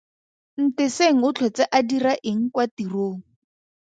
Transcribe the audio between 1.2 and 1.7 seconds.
o tlhotse